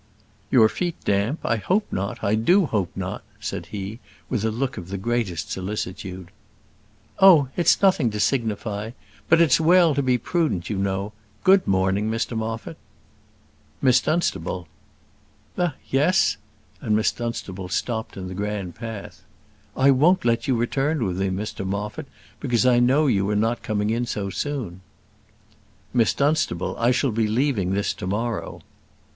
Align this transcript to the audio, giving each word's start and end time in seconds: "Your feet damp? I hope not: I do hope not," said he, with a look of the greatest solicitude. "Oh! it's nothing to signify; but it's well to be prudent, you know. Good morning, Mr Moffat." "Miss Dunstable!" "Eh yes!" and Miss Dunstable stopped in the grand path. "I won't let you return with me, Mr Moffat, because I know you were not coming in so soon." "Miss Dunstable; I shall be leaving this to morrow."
"Your 0.49 0.67
feet 0.67 0.95
damp? 1.05 1.41
I 1.45 1.57
hope 1.57 1.85
not: 1.93 2.23
I 2.23 2.33
do 2.33 2.65
hope 2.65 2.89
not," 2.95 3.21
said 3.39 3.67
he, 3.67 3.99
with 4.31 4.43
a 4.43 4.49
look 4.49 4.75
of 4.79 4.89
the 4.89 4.97
greatest 4.97 5.51
solicitude. 5.51 6.31
"Oh! 7.19 7.49
it's 7.55 7.83
nothing 7.83 8.09
to 8.09 8.19
signify; 8.19 8.93
but 9.29 9.39
it's 9.39 9.61
well 9.61 9.93
to 9.93 10.01
be 10.01 10.17
prudent, 10.17 10.71
you 10.71 10.79
know. 10.79 11.13
Good 11.43 11.67
morning, 11.67 12.09
Mr 12.09 12.35
Moffat." 12.35 12.77
"Miss 13.79 14.01
Dunstable!" 14.01 14.67
"Eh 15.59 15.69
yes!" 15.91 16.37
and 16.81 16.95
Miss 16.95 17.11
Dunstable 17.11 17.69
stopped 17.69 18.17
in 18.17 18.27
the 18.27 18.33
grand 18.33 18.73
path. 18.73 19.21
"I 19.77 19.91
won't 19.91 20.25
let 20.25 20.47
you 20.47 20.55
return 20.55 21.05
with 21.05 21.19
me, 21.19 21.29
Mr 21.29 21.63
Moffat, 21.63 22.07
because 22.39 22.65
I 22.65 22.79
know 22.79 23.05
you 23.05 23.23
were 23.23 23.35
not 23.35 23.61
coming 23.61 23.91
in 23.91 24.07
so 24.07 24.31
soon." 24.31 24.81
"Miss 25.93 26.11
Dunstable; 26.15 26.75
I 26.79 26.89
shall 26.89 27.11
be 27.11 27.27
leaving 27.27 27.73
this 27.75 27.93
to 27.93 28.07
morrow." 28.07 28.61